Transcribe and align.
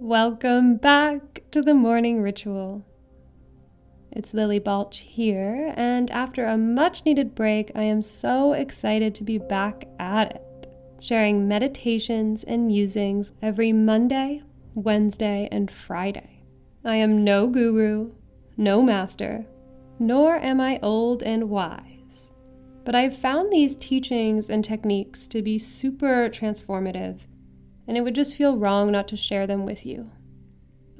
Welcome 0.00 0.76
back 0.76 1.42
to 1.50 1.60
the 1.60 1.74
morning 1.74 2.22
ritual. 2.22 2.84
It's 4.12 4.32
Lily 4.32 4.60
Balch 4.60 4.98
here, 4.98 5.74
and 5.76 6.08
after 6.12 6.46
a 6.46 6.56
much 6.56 7.04
needed 7.04 7.34
break, 7.34 7.72
I 7.74 7.82
am 7.82 8.00
so 8.00 8.52
excited 8.52 9.12
to 9.16 9.24
be 9.24 9.38
back 9.38 9.88
at 9.98 10.36
it, 10.36 10.72
sharing 11.00 11.48
meditations 11.48 12.44
and 12.44 12.68
musings 12.68 13.32
every 13.42 13.72
Monday, 13.72 14.42
Wednesday, 14.76 15.48
and 15.50 15.68
Friday. 15.68 16.44
I 16.84 16.94
am 16.94 17.24
no 17.24 17.48
guru, 17.48 18.12
no 18.56 18.80
master, 18.80 19.46
nor 19.98 20.36
am 20.36 20.60
I 20.60 20.78
old 20.80 21.24
and 21.24 21.50
wise, 21.50 22.30
but 22.84 22.94
I've 22.94 23.16
found 23.16 23.52
these 23.52 23.74
teachings 23.74 24.48
and 24.48 24.64
techniques 24.64 25.26
to 25.26 25.42
be 25.42 25.58
super 25.58 26.28
transformative 26.28 27.22
and 27.88 27.96
it 27.96 28.02
would 28.02 28.14
just 28.14 28.36
feel 28.36 28.56
wrong 28.56 28.92
not 28.92 29.08
to 29.08 29.16
share 29.16 29.46
them 29.46 29.64
with 29.64 29.84
you. 29.84 30.10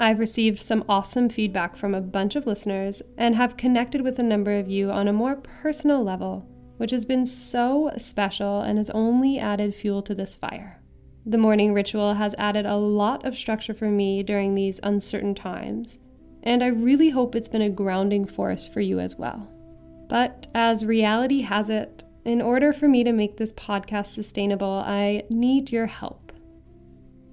I've 0.00 0.19
received 0.19 0.58
some 0.58 0.84
awesome 0.89 1.28
feedback 1.28 1.77
from 1.77 1.94
a 1.94 2.00
bunch 2.00 2.34
of 2.34 2.47
listeners 2.47 3.03
and 3.17 3.36
have 3.36 3.56
connected 3.56 4.00
with 4.00 4.19
a 4.19 4.22
number 4.22 4.58
of 4.58 4.69
you 4.69 4.91
on 4.91 5.06
a 5.06 5.12
more 5.12 5.36
personal 5.36 6.03
level, 6.03 6.48
which 6.78 6.92
has 6.92 7.05
been 7.05 7.27
so 7.27 7.92
special 7.97 8.62
and 8.62 8.78
has 8.78 8.91
only 8.91 9.39
added 9.39 9.75
fuel 9.75 10.03
to 10.03 10.14
this 10.14 10.34
fire. 10.34 10.81
The 11.27 11.36
morning 11.36 11.75
ritual 11.75 12.14
has 12.14 12.34
added 12.39 12.64
a 12.64 12.77
lot 12.77 13.27
of 13.27 13.36
structure 13.36 13.75
for 13.75 13.91
me 13.91 14.22
during 14.22 14.55
these 14.55 14.81
uncertain 14.83 15.34
times, 15.34 15.98
and 16.44 16.62
I 16.62 16.69
really 16.69 17.11
hope 17.11 17.34
it's 17.34 17.48
been 17.48 17.61
a 17.61 17.69
grounding 17.69 18.25
force 18.25 18.66
for 18.66 18.81
you 18.81 19.00
as 19.00 19.16
well. 19.16 19.53
But 20.09 20.47
as 20.55 20.86
reality 20.86 21.42
has 21.42 21.69
it, 21.69 22.05
in 22.25 22.41
order 22.41 22.72
for 22.72 22.89
me 22.89 23.05
to 23.05 23.12
make 23.12 23.36
this 23.36 23.53
podcast 23.53 24.06
sustainable, 24.06 24.83
I 24.86 25.25
need 25.28 25.70
your 25.70 25.86
help. 25.86 26.27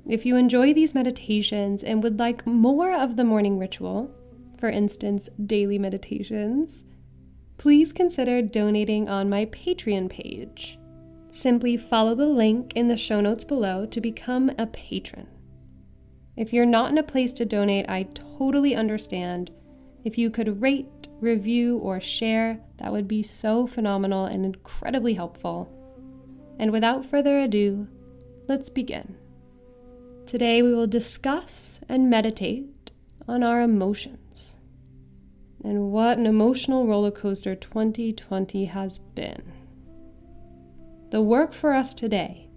If 0.07 0.23
you 0.23 0.35
enjoy 0.35 0.71
these 0.73 0.93
meditations 0.93 1.83
and 1.83 2.03
would 2.03 2.19
like 2.19 2.45
more 2.45 2.93
of 2.93 3.15
the 3.15 3.23
morning 3.23 3.57
ritual, 3.57 4.11
for 4.59 4.69
instance, 4.69 5.29
daily 5.43 5.79
meditations, 5.79 6.83
please 7.57 7.91
consider 7.91 8.43
donating 8.43 9.09
on 9.09 9.29
my 9.29 9.45
Patreon 9.45 10.09
page. 10.09 10.77
Simply 11.33 11.75
follow 11.75 12.13
the 12.13 12.27
link 12.27 12.73
in 12.75 12.87
the 12.87 12.95
show 12.97 13.19
notes 13.19 13.43
below 13.43 13.87
to 13.87 13.99
become 13.99 14.51
a 14.59 14.67
patron. 14.67 15.27
If 16.37 16.53
you're 16.53 16.67
not 16.67 16.91
in 16.91 16.99
a 16.99 17.03
place 17.03 17.33
to 17.33 17.45
donate, 17.45 17.89
I 17.89 18.03
totally 18.13 18.75
understand. 18.75 19.49
If 20.03 20.19
you 20.19 20.29
could 20.29 20.61
rate, 20.61 21.07
review, 21.19 21.77
or 21.79 21.99
share, 21.99 22.59
that 22.77 22.91
would 22.91 23.07
be 23.07 23.23
so 23.23 23.65
phenomenal 23.65 24.25
and 24.25 24.45
incredibly 24.45 25.15
helpful. 25.15 25.67
And 26.59 26.71
without 26.71 27.05
further 27.05 27.39
ado, 27.39 27.87
let's 28.47 28.69
begin. 28.69 29.17
Today 30.25 30.63
we 30.63 30.73
will 30.73 30.87
discuss 30.87 31.79
and 31.87 32.09
meditate 32.09 32.89
on 33.27 33.43
our 33.43 33.61
emotions 33.61 34.55
and 35.63 35.91
what 35.91 36.17
an 36.17 36.25
emotional 36.25 36.87
roller 36.87 37.11
coaster 37.11 37.53
2020 37.53 38.65
has 38.65 38.97
been. 38.97 39.53
The 41.11 41.21
work 41.21 41.53
for 41.53 41.73
us 41.73 41.93
today 41.93 42.49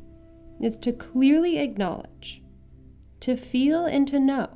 is 0.63 0.79
to 0.79 0.93
clearly 0.93 1.59
acknowledge, 1.59 2.43
to 3.21 3.37
feel, 3.37 3.85
and 3.85 4.09
to 4.09 4.19
know 4.19 4.49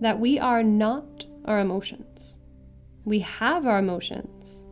that 0.00 0.18
we 0.18 0.38
are 0.38 0.62
not 0.62 1.26
our 1.44 1.60
emotions. 1.60 2.38
We 3.04 3.18
have 3.18 3.66
our 3.66 3.78
emotions, 3.78 4.64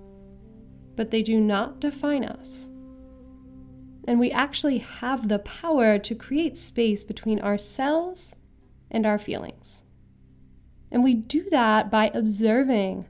but 0.97 1.10
they 1.10 1.22
do 1.22 1.38
not 1.41 1.78
define 1.78 2.25
us 2.25 2.69
and 4.06 4.20
we 4.20 4.31
actually 4.31 4.78
have 4.78 5.28
the 5.28 5.38
power 5.38 5.98
to 5.98 6.15
create 6.15 6.56
space 6.56 7.04
between 7.04 7.41
ourselves 7.41 8.34
and 8.91 9.06
our 9.06 9.19
feelings. 9.19 9.82
And 10.91 11.03
we 11.03 11.15
do 11.15 11.48
that 11.50 11.91
by 11.91 12.10
observing 12.15 13.06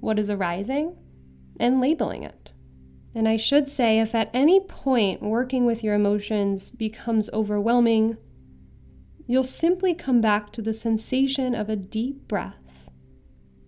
what 0.00 0.18
is 0.18 0.28
arising 0.30 0.96
and 1.58 1.80
labeling 1.80 2.24
it. 2.24 2.52
And 3.14 3.28
I 3.28 3.36
should 3.36 3.68
say, 3.68 4.00
if 4.00 4.14
at 4.14 4.30
any 4.34 4.60
point 4.60 5.22
working 5.22 5.64
with 5.64 5.84
your 5.84 5.94
emotions 5.94 6.70
becomes 6.70 7.30
overwhelming, 7.32 8.16
you'll 9.26 9.44
simply 9.44 9.94
come 9.94 10.20
back 10.20 10.52
to 10.52 10.62
the 10.62 10.74
sensation 10.74 11.54
of 11.54 11.68
a 11.68 11.76
deep 11.76 12.26
breath 12.26 12.90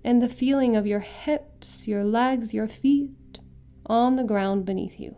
and 0.03 0.21
the 0.21 0.29
feeling 0.29 0.77
of 0.77 0.87
your 0.87 1.01
hips, 1.01 1.87
your 1.87 2.05
legs, 2.05 2.53
your 2.53 2.69
feet 2.69 3.39
on 3.87 4.17
the 4.17 4.25
ground 4.25 4.65
beneath 4.65 4.99
you. 4.99 5.17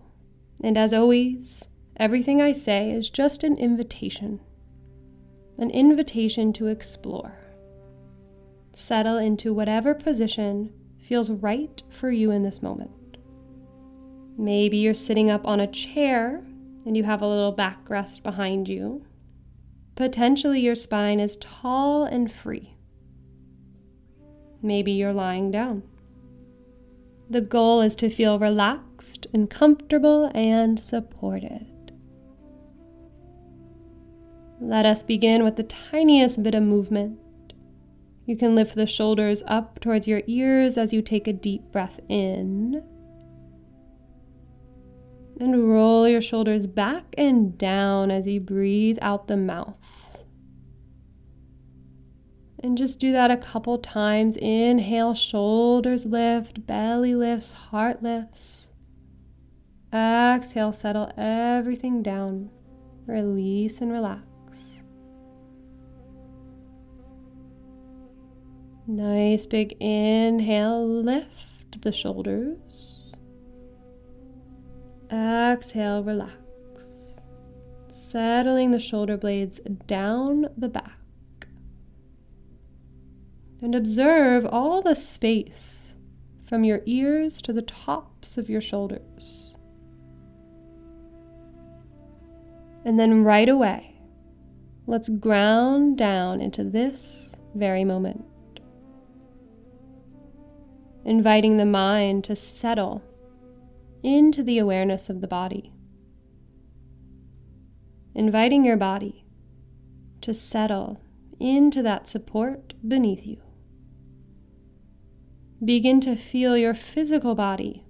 And 0.63 0.77
as 0.77 0.93
always, 0.93 1.65
everything 1.97 2.41
I 2.41 2.53
say 2.53 2.91
is 2.91 3.11
just 3.11 3.45
an 3.45 3.57
invitation 3.57 4.41
an 5.59 5.71
invitation 5.71 6.53
to 6.53 6.67
explore. 6.67 7.39
Settle 8.75 9.17
into 9.17 9.55
whatever 9.55 9.95
position 9.95 10.73
feels 10.99 11.31
right 11.31 11.83
for 11.89 12.11
you 12.11 12.31
in 12.31 12.43
this 12.43 12.63
moment. 12.63 13.17
Maybe 14.37 14.77
you're 14.77 14.93
sitting 14.93 15.31
up 15.31 15.47
on 15.47 15.61
a 15.61 15.67
chair 15.67 16.45
and 16.85 16.97
you 16.97 17.05
have 17.05 17.23
a 17.23 17.27
little 17.27 17.55
backrest 17.57 18.23
behind 18.23 18.69
you. 18.69 19.05
Potentially, 19.95 20.61
your 20.61 20.75
spine 20.75 21.21
is 21.21 21.37
tall 21.37 22.05
and 22.05 22.31
free. 22.31 22.75
Maybe 24.61 24.93
you're 24.93 25.15
lying 25.15 25.51
down. 25.51 25.85
The 27.29 27.41
goal 27.41 27.81
is 27.81 27.97
to 27.97 28.09
feel 28.09 28.39
relaxed 28.39 29.27
and 29.35 29.51
comfortable 29.51 30.31
and 30.35 30.79
supported. 30.79 31.67
Let 34.61 34.87
us 34.87 35.03
begin 35.03 35.43
with 35.43 35.57
the 35.57 35.65
tiniest 35.65 36.43
bit 36.43 36.55
of 36.55 36.63
movement. 36.63 37.19
You 38.27 38.37
can 38.37 38.55
lift 38.55 38.75
the 38.75 38.87
shoulders 38.87 39.43
up 39.47 39.81
towards 39.81 40.07
your 40.07 40.23
ears 40.27 40.79
as 40.79 40.93
you 40.93 41.03
take 41.03 41.27
a 41.27 41.33
deep 41.33 41.63
breath 41.73 42.01
in. 42.09 42.83
And 45.39 45.69
roll 45.69 46.09
your 46.09 46.23
shoulders 46.23 46.67
back 46.67 47.05
and 47.19 47.59
down 47.59 48.11
as 48.11 48.27
you 48.27 48.41
breathe 48.41 48.99
out 49.03 49.29
the 49.29 49.37
mouth. 49.37 50.06
And 52.67 52.77
just 52.77 52.99
do 52.99 53.13
that 53.13 53.31
a 53.31 53.37
couple 53.37 53.79
times. 53.79 54.37
Inhale, 54.37 55.15
shoulders 55.15 56.05
lift, 56.05 56.67
belly 56.67 57.15
lifts, 57.15 57.53
heart 57.53 58.03
lifts. 58.03 58.67
Exhale, 59.95 60.73
settle 60.73 61.13
everything 61.17 62.03
down. 62.03 62.51
Release 63.07 63.81
and 63.81 63.93
relax. 63.93 64.25
Nice 68.89 69.47
big 69.47 69.77
inhale, 69.79 71.03
lift 71.03 71.83
the 71.83 71.93
shoulders. 71.93 73.15
Exhale, 75.13 76.03
relax. 76.03 76.35
Settling 77.93 78.73
the 78.73 78.81
shoulder 78.81 79.17
blades 79.17 79.61
down 79.87 80.49
the 80.59 80.69
back 80.69 80.96
and 83.63 83.75
observe 83.75 84.45
all 84.47 84.83
the 84.83 84.95
space 84.95 85.95
from 86.47 86.65
your 86.65 86.81
ears 86.87 87.41
to 87.43 87.53
the 87.53 87.63
tops 87.63 88.39
of 88.39 88.49
your 88.49 88.61
shoulders. 88.61 89.55
And 92.85 93.01
then 93.01 93.25
right 93.25 93.49
away, 93.49 93.97
let's 94.87 95.09
ground 95.09 95.99
down 95.99 96.41
into 96.41 96.63
this 96.63 97.35
very 97.55 97.85
moment, 97.85 98.25
inviting 101.05 101.57
the 101.57 101.67
mind 101.67 102.23
to 102.25 102.37
settle 102.37 103.03
into 104.03 104.45
the 104.45 104.59
awareness 104.59 105.11
of 105.11 105.21
the 105.21 105.27
body, 105.27 105.73
inviting 108.15 108.65
your 108.65 108.77
body 108.77 109.25
to 110.21 110.33
settle 110.33 111.01
into 111.41 111.83
that 111.83 112.09
support 112.09 112.75
beneath 112.87 113.27
you. 113.27 113.41
Begin 115.65 116.01
to 116.03 116.17
feel 116.17 116.57
your 116.57 116.75
physical 116.75 117.35
body 117.35 117.83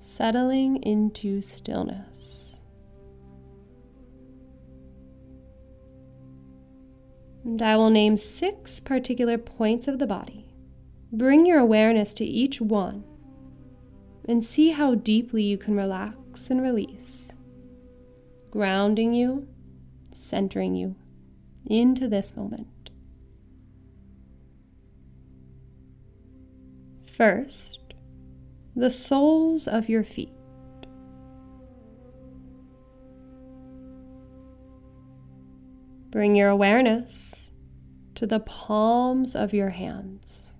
settling 0.00 0.82
into 0.82 1.40
stillness. 1.40 2.58
And 7.44 7.62
I 7.62 7.76
will 7.76 7.90
name 7.90 8.16
six 8.16 8.80
particular 8.80 9.38
points 9.38 9.86
of 9.86 9.98
the 9.98 10.06
body. 10.06 10.46
Bring 11.12 11.46
your 11.46 11.60
awareness 11.60 12.14
to 12.14 12.24
each 12.24 12.60
one 12.60 13.04
and 14.28 14.44
see 14.44 14.70
how 14.70 14.96
deeply 14.96 15.42
you 15.42 15.56
can 15.56 15.76
relax 15.76 16.50
and 16.50 16.60
release, 16.60 17.30
grounding 18.50 19.14
you, 19.14 19.46
centering 20.12 20.74
you 20.74 20.96
into 21.66 22.08
this 22.08 22.34
moment. 22.34 22.66
First, 27.16 27.78
the 28.74 28.90
soles 28.90 29.68
of 29.68 29.88
your 29.88 30.02
feet. 30.02 30.32
Bring 36.10 36.34
your 36.34 36.48
awareness 36.48 37.52
to 38.16 38.26
the 38.26 38.40
palms 38.40 39.36
of 39.36 39.54
your 39.54 39.70
hands. 39.70 40.54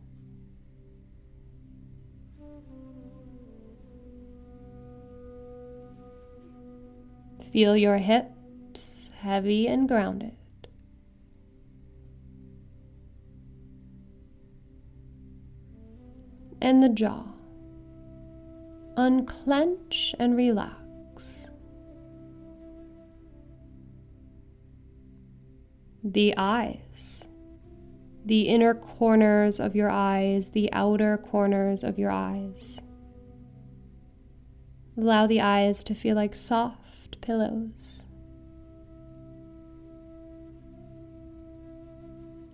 Feel 7.52 7.76
your 7.76 7.98
hips 7.98 9.10
heavy 9.18 9.66
and 9.66 9.88
grounded. 9.88 10.36
And 16.64 16.82
the 16.82 16.88
jaw. 16.88 17.24
Unclench 18.96 20.14
and 20.18 20.34
relax. 20.34 21.50
The 26.02 26.32
eyes. 26.38 27.24
The 28.24 28.48
inner 28.48 28.72
corners 28.72 29.60
of 29.60 29.76
your 29.76 29.90
eyes, 29.90 30.52
the 30.52 30.72
outer 30.72 31.18
corners 31.18 31.84
of 31.84 31.98
your 31.98 32.10
eyes. 32.10 32.80
Allow 34.96 35.26
the 35.26 35.42
eyes 35.42 35.84
to 35.84 35.94
feel 35.94 36.16
like 36.16 36.34
soft 36.34 37.20
pillows. 37.20 38.04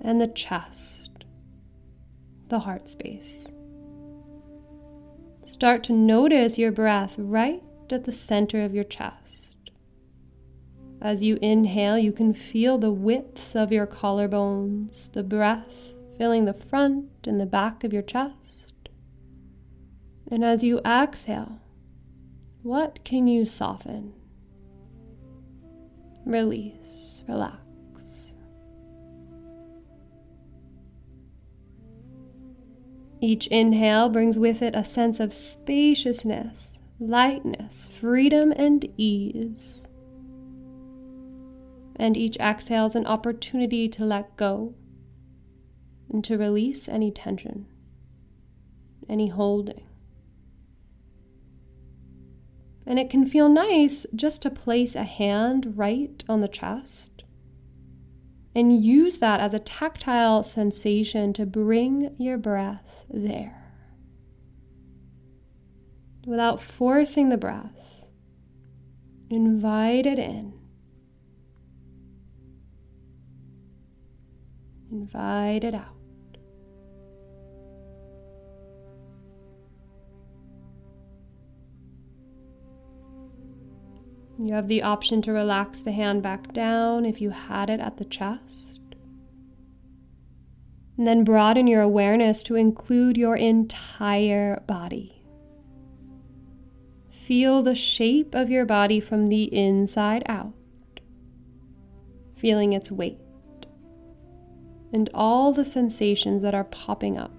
And 0.01 0.21
the 0.21 0.27
chest, 0.27 1.11
the 2.49 2.59
heart 2.59 2.89
space. 2.89 3.47
Start 5.51 5.83
to 5.83 5.93
notice 5.93 6.59
your 6.59 6.71
breath 6.71 7.17
right 7.19 7.61
at 7.91 8.05
the 8.05 8.13
center 8.13 8.63
of 8.63 8.73
your 8.73 8.85
chest. 8.85 9.73
As 11.03 11.25
you 11.25 11.41
inhale, 11.43 11.99
you 11.99 12.13
can 12.13 12.33
feel 12.33 12.79
the 12.79 12.93
width 12.93 13.57
of 13.57 13.73
your 13.73 13.85
collarbones, 13.85 15.11
the 15.11 15.25
breath 15.25 15.93
filling 16.17 16.45
the 16.45 16.55
front 16.55 17.27
and 17.27 17.41
the 17.41 17.47
back 17.47 17.83
of 17.83 17.93
your 17.93 18.01
chest. 18.01 18.91
And 20.31 20.45
as 20.45 20.63
you 20.63 20.79
exhale, 20.87 21.61
what 22.63 23.05
can 23.05 23.27
you 23.27 23.45
soften? 23.45 24.13
release, 26.25 27.25
relax. 27.27 27.70
Each 33.21 33.47
inhale 33.49 34.09
brings 34.09 34.39
with 34.39 34.63
it 34.63 34.75
a 34.75 34.83
sense 34.83 35.21
of 35.21 35.33
spaciousness, 35.33 36.79
lightness, 36.99 37.91
freedom, 37.93 38.51
and 38.57 38.87
ease. 38.97 39.87
And 41.97 42.17
each 42.17 42.39
exhale 42.39 42.87
is 42.87 42.97
an 42.97 43.07
opportunity 43.07 43.89
to 43.91 44.07
let 44.07 44.37
go 44.39 44.75
and 46.11 46.25
to 46.25 46.39
release 46.39 46.89
any 46.89 47.11
tension, 47.11 47.67
any 49.07 49.29
holding. 49.29 49.83
And 52.87 52.99
it 52.99 53.11
can 53.11 53.27
feel 53.27 53.51
nice 53.51 54.07
just 54.15 54.41
to 54.43 54.51
place 54.51 54.95
a 54.95 55.05
hand 55.05 55.75
right 55.77 56.25
on 56.27 56.41
the 56.41 56.49
chest 56.49 57.10
and 58.55 58.83
use 58.83 59.19
that 59.19 59.41
as 59.41 59.55
a 59.55 59.59
tactile 59.59 60.43
sensation 60.43 61.33
to 61.33 61.47
bring 61.47 62.15
your 62.19 62.37
breath 62.37 63.05
there. 63.09 63.57
Without 66.27 66.61
forcing 66.61 67.29
the 67.29 67.37
breath, 67.37 67.77
invite 69.31 70.07
it 70.07 70.19
in. 70.19 70.53
Invite 74.91 75.65
it 75.65 75.75
out. 75.75 76.00
You 84.43 84.55
have 84.55 84.69
the 84.69 84.83
option 84.83 85.21
to 85.23 85.33
relax 85.33 85.83
the 85.83 85.93
hand 85.93 86.23
back 86.23 86.55
down 86.55 87.05
if 87.05 87.21
you 87.21 87.29
had 87.29 87.69
it 87.69 87.79
at 87.79 87.99
the 87.99 88.07
chest. 88.07 88.81
And 90.97 91.07
then 91.07 91.25
broaden 91.25 91.67
your 91.67 91.83
awareness 91.83 92.43
to 92.45 92.57
include 92.57 93.19
your 93.19 93.37
entire 93.37 94.63
body. 94.67 95.23
Feel 97.11 97.63
the 97.63 97.75
shape 97.75 98.35
of 98.35 98.49
your 98.49 98.65
body 98.65 98.99
from 98.99 99.27
the 99.27 99.45
inside 99.55 100.23
out, 100.27 100.55
feeling 102.37 102.73
its 102.73 102.91
weight 102.91 103.19
and 104.93 105.09
all 105.15 105.53
the 105.53 105.65
sensations 105.65 106.43
that 106.43 106.55
are 106.55 106.65
popping 106.65 107.17
up. 107.19 107.33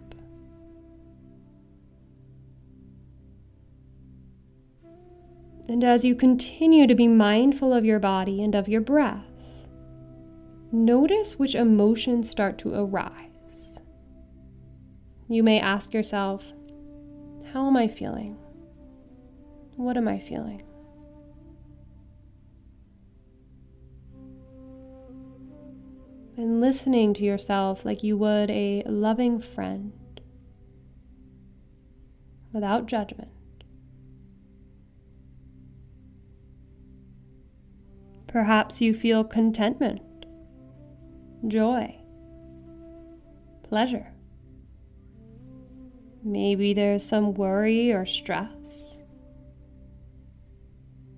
And 5.68 5.84
as 5.84 6.04
you 6.04 6.16
continue 6.16 6.88
to 6.88 6.96
be 6.96 7.08
mindful 7.08 7.74
of 7.74 7.86
your 7.86 8.00
body 8.00 8.44
and 8.44 8.56
of 8.56 8.68
your 8.68 8.82
breath, 8.82 9.26
notice 10.72 11.38
which 11.38 11.56
emotions 11.56 12.30
start 12.30 12.58
to 12.60 12.74
arise. 12.74 13.80
You 15.28 15.44
may 15.44 15.60
ask 15.60 15.94
yourself, 15.94 16.44
How 17.54 17.68
am 17.68 17.78
I 17.78 17.88
feeling? 17.88 18.38
What 19.76 19.98
am 19.98 20.08
I 20.08 20.20
feeling? 20.20 20.64
And 26.38 26.60
listening 26.60 27.14
to 27.16 27.24
yourself 27.24 27.86
like 27.86 28.04
you 28.04 28.18
would 28.18 28.50
a 28.50 28.84
loving 28.88 29.40
friend 29.40 29.94
without 32.52 32.88
judgment. 32.88 33.30
Perhaps 38.32 38.80
you 38.80 38.94
feel 38.94 39.26
contentment, 39.26 40.02
joy, 41.48 41.98
pleasure. 43.64 44.14
Maybe 46.24 46.74
there's 46.74 47.04
some 47.04 47.34
worry 47.34 47.92
or 47.92 48.06
stress. 48.06 49.02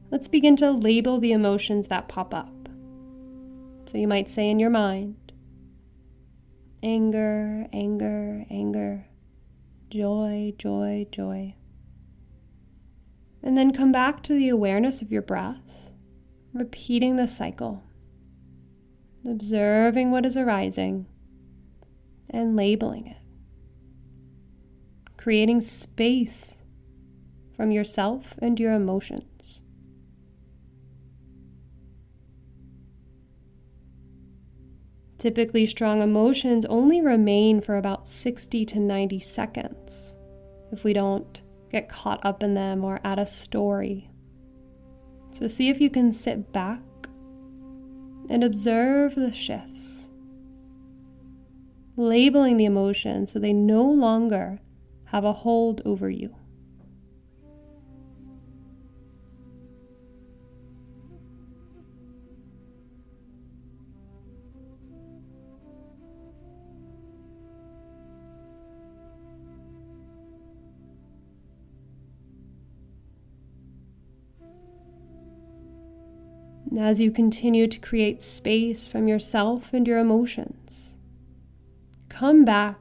Let's 0.09 0.27
begin 0.27 0.55
to 0.57 0.71
label 0.71 1.19
the 1.19 1.33
emotions 1.33 1.87
that 1.89 2.07
pop 2.07 2.33
up. 2.33 2.69
So 3.85 3.97
you 3.99 4.07
might 4.07 4.29
say 4.29 4.49
in 4.49 4.59
your 4.59 4.69
mind 4.71 5.33
anger, 6.81 7.67
anger, 7.71 8.45
anger, 8.49 9.05
joy, 9.91 10.53
joy, 10.57 11.05
joy. 11.11 11.53
And 13.43 13.55
then 13.55 13.71
come 13.71 13.91
back 13.91 14.23
to 14.23 14.33
the 14.33 14.49
awareness 14.49 15.03
of 15.03 15.11
your 15.11 15.21
breath 15.21 15.72
repeating 16.53 17.15
the 17.15 17.27
cycle, 17.27 17.83
observing 19.27 20.11
what 20.11 20.25
is 20.25 20.37
arising 20.37 21.07
and 22.29 22.55
labeling 22.55 23.07
it, 23.07 23.17
creating 25.17 25.61
space 25.61 26.57
from 27.55 27.71
yourself 27.71 28.35
and 28.39 28.59
your 28.59 28.73
emotions. 28.73 29.63
Typically, 35.17 35.65
strong 35.65 36.01
emotions 36.01 36.65
only 36.65 36.99
remain 36.99 37.61
for 37.61 37.77
about 37.77 38.09
60 38.09 38.65
to 38.65 38.77
90 38.77 39.19
seconds 39.19 40.15
if 40.73 40.83
we 40.83 40.91
don't 40.91 41.41
get 41.71 41.87
caught 41.87 42.23
up 42.25 42.43
in 42.43 42.55
them 42.55 42.83
or 42.83 42.99
add 43.05 43.17
a 43.17 43.25
story. 43.25 44.09
So, 45.33 45.47
see 45.47 45.69
if 45.69 45.81
you 45.81 45.89
can 45.89 46.11
sit 46.11 46.53
back 46.53 46.79
and 48.29 48.43
observe 48.43 49.15
the 49.15 49.33
shifts, 49.33 50.07
labeling 51.97 52.57
the 52.57 52.65
emotions 52.65 53.31
so 53.31 53.39
they 53.39 53.51
no 53.51 53.83
longer 53.83 54.59
have 55.05 55.25
a 55.25 55.33
hold 55.33 55.81
over 55.85 56.07
you. 56.09 56.35
As 76.77 76.99
you 76.99 77.11
continue 77.11 77.67
to 77.67 77.79
create 77.79 78.21
space 78.21 78.87
from 78.87 79.07
yourself 79.07 79.73
and 79.73 79.87
your 79.87 79.99
emotions, 79.99 80.95
come 82.09 82.43
back 82.43 82.77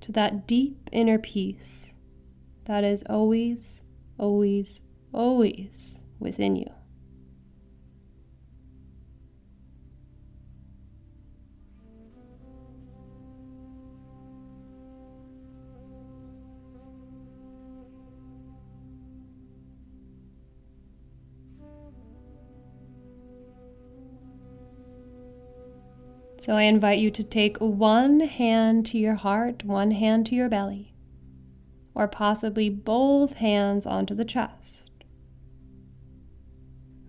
to 0.00 0.12
that 0.12 0.46
deep 0.46 0.88
inner 0.92 1.18
peace 1.18 1.92
that 2.64 2.84
is 2.84 3.02
always, 3.08 3.82
always, 4.18 4.80
always 5.12 5.98
within 6.20 6.56
you. 6.56 6.75
So 26.46 26.54
I 26.54 26.62
invite 26.62 27.00
you 27.00 27.10
to 27.10 27.24
take 27.24 27.56
one 27.56 28.20
hand 28.20 28.86
to 28.86 28.98
your 28.98 29.16
heart, 29.16 29.64
one 29.64 29.90
hand 29.90 30.26
to 30.26 30.36
your 30.36 30.48
belly, 30.48 30.94
or 31.92 32.06
possibly 32.06 32.70
both 32.70 33.32
hands 33.32 33.84
onto 33.84 34.14
the 34.14 34.24
chest. 34.24 34.88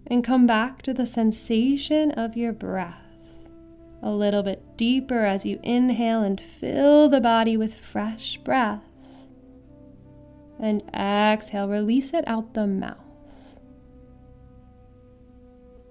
And 0.07 0.23
come 0.23 0.47
back 0.47 0.81
to 0.81 0.91
the 0.91 1.05
sensation 1.05 2.09
of 2.13 2.35
your 2.35 2.51
breath 2.51 3.03
a 4.01 4.09
little 4.09 4.41
bit 4.41 4.75
deeper 4.75 5.23
as 5.23 5.45
you 5.45 5.59
inhale 5.61 6.23
and 6.23 6.41
fill 6.41 7.07
the 7.07 7.21
body 7.21 7.57
with 7.57 7.75
fresh 7.75 8.37
breath. 8.37 8.81
And 10.59 10.81
exhale, 10.95 11.67
release 11.67 12.11
it 12.11 12.23
out 12.27 12.55
the 12.55 12.65
mouth. 12.65 12.97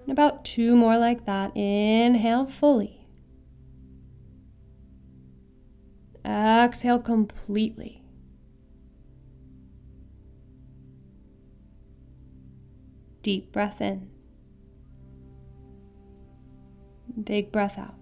And 0.03 0.11
about 0.11 0.43
two 0.43 0.75
more 0.75 0.97
like 0.97 1.25
that. 1.25 1.55
Inhale 1.55 2.45
fully. 2.45 2.96
Exhale 6.27 6.99
completely. 6.99 8.03
Deep 13.21 13.53
breath 13.53 13.79
in. 13.79 14.09
Big 17.23 17.51
breath 17.51 17.77
out. 17.77 17.95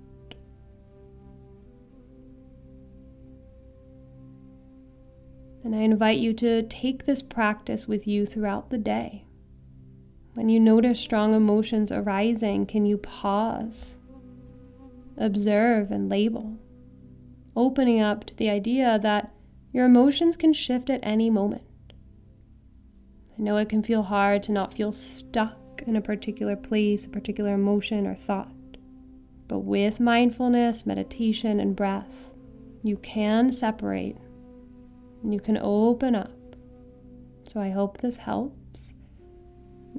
And 5.63 5.75
I 5.75 5.79
invite 5.79 6.17
you 6.17 6.33
to 6.33 6.63
take 6.63 7.05
this 7.05 7.21
practice 7.21 7.87
with 7.87 8.07
you 8.07 8.25
throughout 8.25 8.71
the 8.71 8.77
day. 8.77 9.25
When 10.33 10.49
you 10.49 10.59
notice 10.59 10.99
strong 10.99 11.33
emotions 11.33 11.91
arising, 11.91 12.65
can 12.65 12.85
you 12.85 12.97
pause, 12.97 13.97
observe, 15.17 15.91
and 15.91 16.09
label? 16.09 16.57
Opening 17.55 18.01
up 18.01 18.25
to 18.25 18.35
the 18.35 18.49
idea 18.49 18.99
that 19.01 19.31
your 19.71 19.85
emotions 19.85 20.37
can 20.37 20.53
shift 20.53 20.89
at 20.89 20.99
any 21.03 21.29
moment. 21.29 21.63
I 23.37 23.41
know 23.41 23.57
it 23.57 23.69
can 23.69 23.83
feel 23.83 24.03
hard 24.03 24.43
to 24.43 24.51
not 24.51 24.73
feel 24.73 24.91
stuck 24.91 25.83
in 25.85 25.95
a 25.95 26.01
particular 26.01 26.55
place, 26.55 27.05
a 27.05 27.09
particular 27.09 27.53
emotion 27.53 28.07
or 28.07 28.15
thought. 28.15 28.51
But 29.47 29.59
with 29.59 29.99
mindfulness, 29.99 30.85
meditation, 30.85 31.59
and 31.59 31.75
breath, 31.75 32.31
you 32.83 32.97
can 32.97 33.51
separate 33.51 34.17
and 35.21 35.33
you 35.33 35.39
can 35.39 35.57
open 35.57 36.15
up. 36.15 36.31
So 37.47 37.59
I 37.59 37.69
hope 37.69 37.97
this 37.97 38.17
helps. 38.17 38.93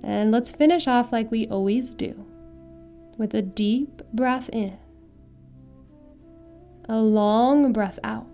And 0.03 0.31
let's 0.31 0.53
finish 0.53 0.87
off 0.87 1.13
like 1.13 1.31
we 1.31 1.47
always 1.49 1.91
do 1.91 2.27
with 3.19 3.35
a 3.35 3.43
deep 3.43 4.03
breath 4.13 4.49
in 4.53 4.79
a 6.89 6.97
long 6.97 7.73
breath 7.73 7.99
out. 8.05 8.27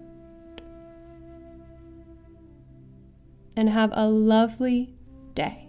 And 3.57 3.69
have 3.69 3.91
a 3.93 4.07
lovely 4.07 4.95
day. 5.35 5.69